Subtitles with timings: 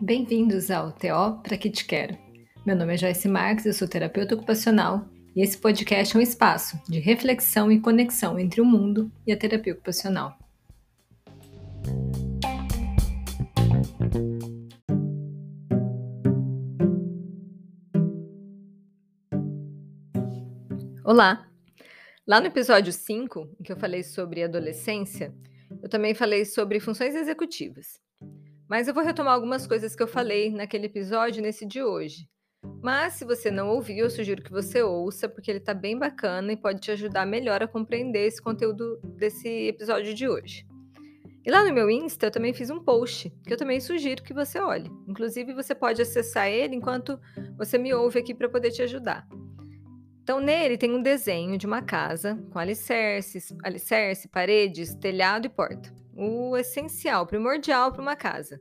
[0.00, 2.18] Bem-vindos ao TO Pra Que Te Quero.
[2.66, 6.78] Meu nome é Joyce Marques, eu sou terapeuta ocupacional e esse podcast é um espaço
[6.88, 10.36] de reflexão e conexão entre o mundo e a terapia ocupacional.
[21.04, 21.48] Olá!
[22.26, 25.34] Lá no episódio 5, em que eu falei sobre adolescência,
[25.82, 28.00] eu também falei sobre funções executivas.
[28.68, 32.28] Mas eu vou retomar algumas coisas que eu falei naquele episódio nesse de hoje.
[32.80, 36.52] Mas se você não ouviu, eu sugiro que você ouça, porque ele está bem bacana
[36.52, 40.64] e pode te ajudar melhor a compreender esse conteúdo desse episódio de hoje.
[41.44, 44.32] E lá no meu Insta eu também fiz um post que eu também sugiro que
[44.32, 44.88] você olhe.
[45.08, 47.18] Inclusive, você pode acessar ele enquanto
[47.58, 49.26] você me ouve aqui para poder te ajudar.
[50.22, 56.02] Então, nele tem um desenho de uma casa com alicerces, alicerce, paredes, telhado e porta
[56.14, 58.60] o essencial, primordial para uma casa.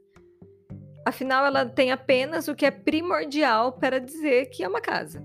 [1.06, 5.23] Afinal, ela tem apenas o que é primordial para dizer que é uma casa.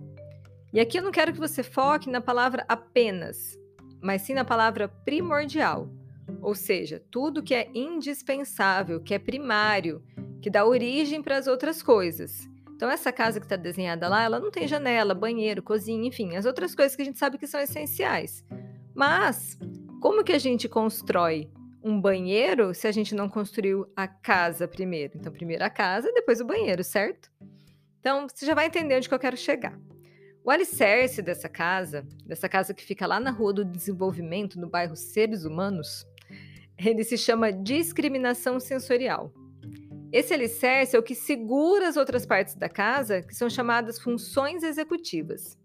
[0.72, 3.58] E aqui eu não quero que você foque na palavra apenas,
[4.02, 5.88] mas sim na palavra primordial.
[6.40, 10.02] Ou seja, tudo que é indispensável, que é primário,
[10.42, 12.48] que dá origem para as outras coisas.
[12.76, 16.44] Então, essa casa que está desenhada lá, ela não tem janela, banheiro, cozinha, enfim, as
[16.44, 18.44] outras coisas que a gente sabe que são essenciais.
[18.94, 19.58] Mas,
[20.00, 21.50] como que a gente constrói
[21.82, 25.16] um banheiro se a gente não construiu a casa primeiro.
[25.16, 27.30] Então, primeiro a casa, depois o banheiro, certo?
[28.00, 29.78] Então, você já vai entender onde que eu quero chegar.
[30.44, 34.96] O alicerce dessa casa, dessa casa que fica lá na Rua do Desenvolvimento, no bairro
[34.96, 36.04] Seres Humanos,
[36.76, 39.32] ele se chama discriminação sensorial.
[40.12, 44.62] Esse alicerce é o que segura as outras partes da casa, que são chamadas funções
[44.62, 45.58] executivas.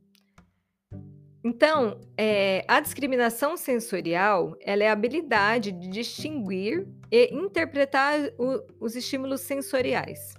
[1.43, 8.95] Então, é, a discriminação sensorial ela é a habilidade de distinguir e interpretar o, os
[8.95, 10.35] estímulos sensoriais.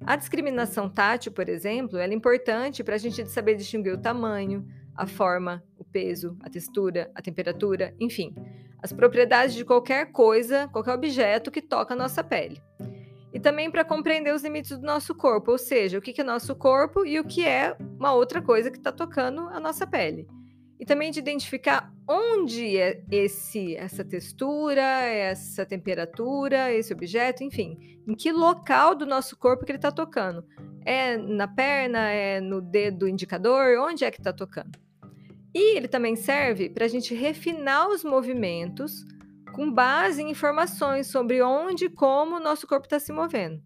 [0.00, 5.06] A discriminação tátil, por exemplo, é importante para a gente saber distinguir o tamanho, a
[5.06, 8.34] forma, o peso, a textura, a temperatura, enfim,
[8.82, 12.62] as propriedades de qualquer coisa, qualquer objeto que toca a nossa pele
[13.34, 16.54] e também para compreender os limites do nosso corpo, ou seja, o que é nosso
[16.54, 20.28] corpo e o que é uma outra coisa que está tocando a nossa pele.
[20.78, 28.14] E também de identificar onde é esse, essa textura, essa temperatura, esse objeto, enfim, em
[28.14, 30.44] que local do nosso corpo que ele está tocando.
[30.84, 34.78] É na perna, é no dedo indicador, onde é que está tocando?
[35.52, 39.04] E ele também serve para a gente refinar os movimentos
[39.54, 43.62] com base em informações sobre onde e como o nosso corpo está se movendo.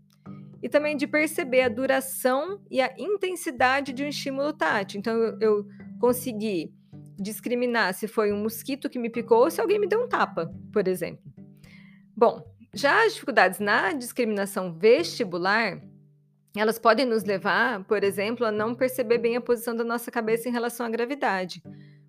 [0.62, 4.99] E também de perceber a duração e a intensidade de um estímulo tátil.
[4.99, 5.66] Então, eu, eu
[5.99, 6.72] consegui
[7.19, 10.53] discriminar se foi um mosquito que me picou ou se alguém me deu um tapa,
[10.72, 11.22] por exemplo.
[12.15, 12.44] Bom,
[12.75, 15.81] já as dificuldades na discriminação vestibular,
[16.56, 20.49] elas podem nos levar, por exemplo, a não perceber bem a posição da nossa cabeça
[20.49, 21.62] em relação à gravidade.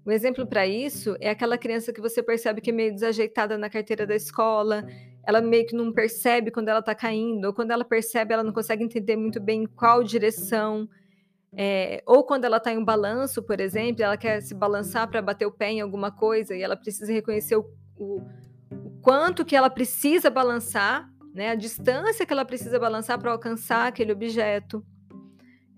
[0.09, 3.69] Um exemplo para isso é aquela criança que você percebe que é meio desajeitada na
[3.69, 4.83] carteira da escola,
[5.23, 8.51] ela meio que não percebe quando ela está caindo, ou quando ela percebe, ela não
[8.51, 10.89] consegue entender muito bem qual direção.
[11.53, 15.21] É, ou quando ela está em um balanço, por exemplo, ela quer se balançar para
[15.21, 18.19] bater o pé em alguma coisa e ela precisa reconhecer o, o,
[18.71, 23.85] o quanto que ela precisa balançar, né, a distância que ela precisa balançar para alcançar
[23.85, 24.83] aquele objeto.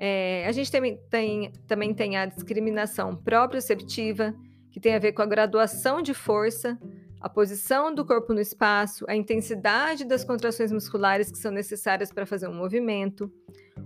[0.04, 4.34] É, a gente também tem, também tem a discriminação proprioceptiva,
[4.72, 6.76] que tem a ver com a graduação de força,
[7.20, 12.26] a posição do corpo no espaço, a intensidade das contrações musculares que são necessárias para
[12.26, 13.32] fazer um movimento.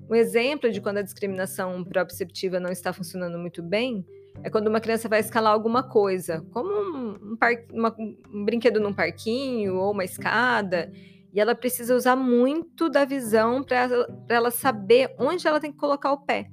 [0.09, 4.05] Um exemplo de quando a discriminação proprioceptiva não está funcionando muito bem
[4.41, 7.93] é quando uma criança vai escalar alguma coisa, como um, um, par, uma,
[8.33, 10.89] um brinquedo num parquinho ou uma escada,
[11.35, 13.89] e ela precisa usar muito da visão para
[14.29, 16.49] ela saber onde ela tem que colocar o pé.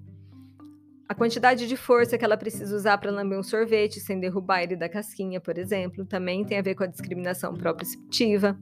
[1.08, 4.74] A quantidade de força que ela precisa usar para lamber um sorvete sem derrubar ele
[4.74, 8.58] da casquinha, por exemplo, também tem a ver com a discriminação proprioceptiva.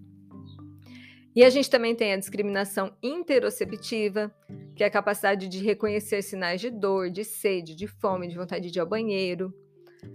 [1.35, 4.31] E a gente também tem a discriminação interoceptiva,
[4.77, 8.71] que é a capacidade de reconhecer sinais de dor, de sede, de fome, de vontade
[8.71, 9.55] de ir ao banheiro.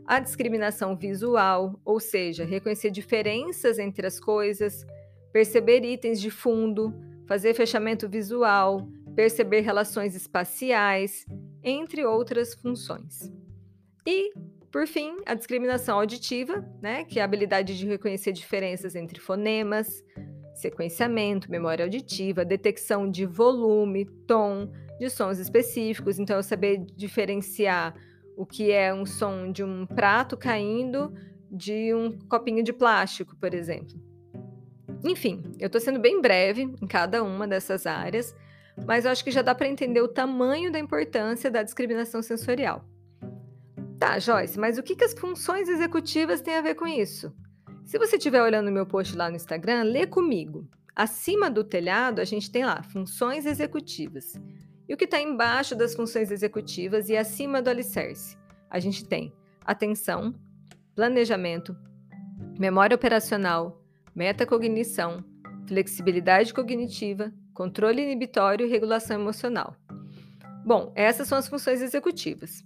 [0.06, 4.86] A discriminação visual, ou seja, reconhecer diferenças entre as coisas,
[5.36, 6.96] perceber itens de fundo,
[7.28, 8.88] fazer fechamento visual,
[9.18, 11.26] perceber relações espaciais,
[11.62, 13.30] entre outras funções.
[14.08, 14.32] E,
[14.72, 20.02] por fim, a discriminação auditiva, né, que é a habilidade de reconhecer diferenças entre fonemas,
[20.54, 27.94] sequenciamento, memória auditiva, detecção de volume, tom, de sons específicos, então eu saber diferenciar
[28.38, 31.14] o que é um som de um prato caindo
[31.52, 34.05] de um copinho de plástico, por exemplo
[35.06, 38.36] enfim, eu estou sendo bem breve em cada uma dessas áreas,
[38.86, 42.84] mas eu acho que já dá para entender o tamanho da importância da discriminação sensorial.
[44.00, 47.34] Tá, Joyce, mas o que, que as funções executivas têm a ver com isso?
[47.86, 50.68] Se você estiver olhando meu post lá no Instagram, lê comigo.
[50.96, 54.34] Acima do telhado, a gente tem lá funções executivas.
[54.88, 58.38] E o que está embaixo das funções executivas e acima do alicerce?
[58.70, 60.34] A gente tem atenção,
[60.96, 61.76] planejamento,
[62.58, 63.85] memória operacional,
[64.16, 65.24] metacognição,
[65.68, 69.76] flexibilidade cognitiva, controle inibitório e regulação emocional.
[70.66, 72.64] Bom, essas são as funções executivas.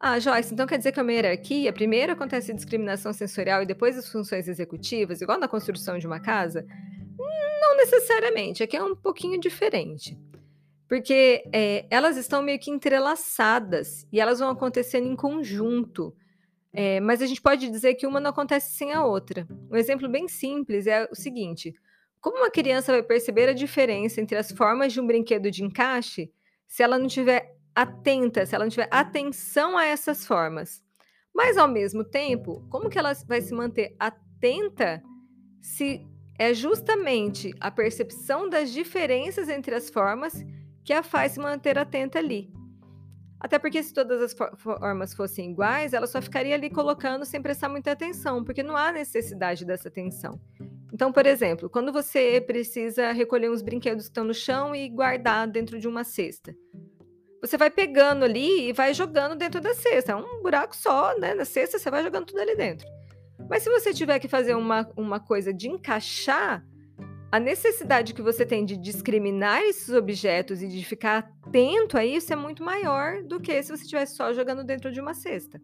[0.00, 1.72] Ah, Joyce, então quer dizer que é uma hierarquia?
[1.72, 6.20] Primeiro acontece a discriminação sensorial e depois as funções executivas, igual na construção de uma
[6.20, 6.64] casa?
[7.60, 10.16] Não necessariamente, aqui é um pouquinho diferente.
[10.88, 16.14] Porque é, elas estão meio que entrelaçadas e elas vão acontecendo em conjunto.
[16.72, 19.46] É, mas a gente pode dizer que uma não acontece sem a outra.
[19.70, 21.74] Um exemplo bem simples é o seguinte:
[22.20, 26.30] como uma criança vai perceber a diferença entre as formas de um brinquedo de encaixe
[26.66, 30.82] se ela não tiver atenta, se ela não tiver atenção a essas formas.
[31.34, 35.02] Mas ao mesmo tempo, como que ela vai se manter atenta
[35.62, 36.04] se
[36.38, 40.44] é justamente a percepção das diferenças entre as formas
[40.84, 42.57] que a faz se manter atenta ali?
[43.40, 47.68] Até porque se todas as formas fossem iguais, ela só ficaria ali colocando sem prestar
[47.68, 50.40] muita atenção, porque não há necessidade dessa atenção.
[50.92, 55.46] Então, por exemplo, quando você precisa recolher uns brinquedos que estão no chão e guardar
[55.46, 56.56] dentro de uma cesta,
[57.40, 60.12] você vai pegando ali e vai jogando dentro da cesta.
[60.12, 61.34] É um buraco só, né?
[61.34, 62.88] Na cesta você vai jogando tudo ali dentro.
[63.48, 66.64] Mas se você tiver que fazer uma, uma coisa de encaixar,
[67.30, 72.32] a necessidade que você tem de discriminar esses objetos e de ficar atento a isso
[72.32, 75.60] é muito maior do que se você estivesse só jogando dentro de uma cesta.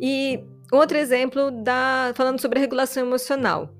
[0.00, 0.42] E
[0.72, 3.74] outro exemplo da falando sobre regulação emocional.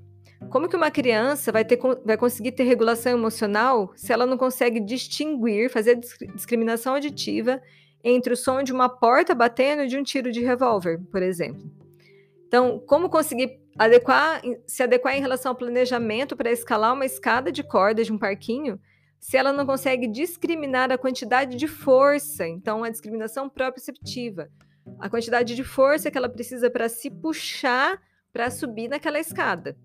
[0.49, 4.79] Como que uma criança vai, ter, vai conseguir ter regulação emocional se ela não consegue
[4.79, 5.99] distinguir, fazer
[6.35, 7.61] discriminação auditiva
[8.03, 11.63] entre o som de uma porta batendo e de um tiro de revólver, por exemplo?
[12.47, 17.63] Então, como conseguir adequar, se adequar em relação ao planejamento para escalar uma escada de
[17.63, 18.79] corda de um parquinho,
[19.19, 24.49] se ela não consegue discriminar a quantidade de força, então a discriminação proprioceptiva,
[24.99, 28.01] a quantidade de força que ela precisa para se puxar
[28.33, 29.77] para subir naquela escada.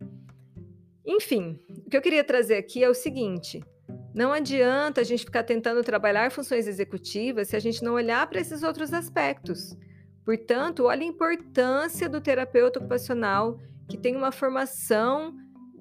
[1.06, 3.62] Enfim, o que eu queria trazer aqui é o seguinte:
[4.14, 8.40] não adianta a gente ficar tentando trabalhar funções executivas se a gente não olhar para
[8.40, 9.76] esses outros aspectos.
[10.24, 13.58] Portanto, olha a importância do terapeuta ocupacional
[13.88, 15.34] que tem uma formação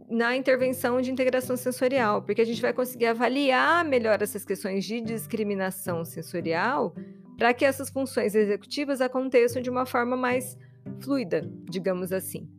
[0.09, 5.01] na intervenção de integração sensorial, porque a gente vai conseguir avaliar melhor essas questões de
[5.01, 6.95] discriminação sensorial
[7.38, 10.57] para que essas funções executivas aconteçam de uma forma mais
[11.01, 12.50] fluida, digamos assim.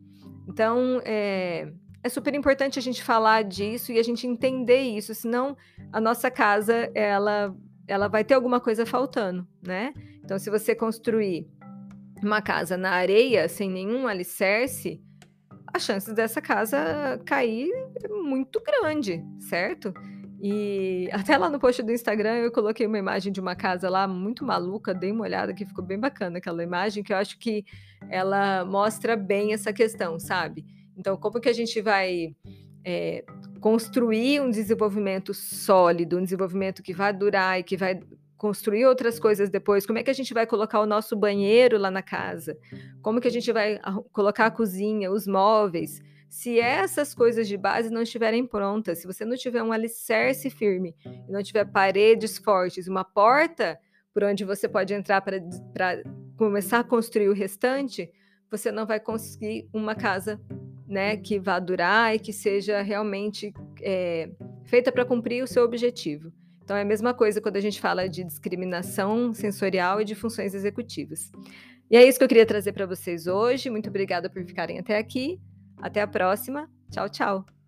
[0.47, 1.71] Então, é,
[2.03, 5.57] é super importante a gente falar disso e a gente entender isso, senão
[5.91, 7.55] a nossa casa ela
[7.87, 9.91] ela vai ter alguma coisa faltando, né?
[10.23, 11.49] Então, se você construir
[12.21, 15.01] uma casa na areia sem nenhum alicerce,
[15.73, 17.71] a chance dessa casa cair
[18.03, 19.93] é muito grande, certo?
[20.41, 24.07] E até lá no post do Instagram eu coloquei uma imagem de uma casa lá
[24.07, 27.65] muito maluca, dei uma olhada que ficou bem bacana aquela imagem, que eu acho que
[28.09, 30.65] ela mostra bem essa questão, sabe?
[30.97, 32.35] Então, como que a gente vai
[32.83, 33.23] é,
[33.59, 37.99] construir um desenvolvimento sólido, um desenvolvimento que vai durar e que vai
[38.39, 39.85] construir outras coisas depois?
[39.85, 42.57] Como é que a gente vai colocar o nosso banheiro lá na casa?
[43.01, 43.79] Como que a gente vai
[44.13, 46.01] colocar a cozinha, os móveis?
[46.29, 50.95] Se essas coisas de base não estiverem prontas, se você não tiver um alicerce firme,
[51.27, 53.77] não tiver paredes fortes, uma porta
[54.13, 55.41] por onde você pode entrar para
[56.37, 58.09] começar a construir o restante,
[58.49, 60.39] você não vai conseguir uma casa
[60.87, 64.29] né, que vá durar e que seja realmente é,
[64.63, 66.31] feita para cumprir o seu objetivo.
[66.69, 70.53] Então é a mesma coisa quando a gente fala de discriminação sensorial e de funções
[70.53, 71.31] executivas.
[71.89, 73.71] E é isso que eu queria trazer para vocês hoje.
[73.71, 75.41] Muito obrigada por ficarem até aqui.
[75.81, 76.69] Até a próxima.
[76.91, 77.58] Tchau, tchau.